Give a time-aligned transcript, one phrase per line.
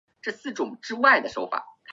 [0.81, 1.63] 曲目列表